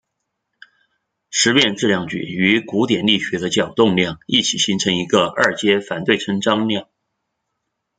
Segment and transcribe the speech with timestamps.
[1.29, 6.89] 时变质量矩与古典力学的角动量一起形成一个二阶反对称张量。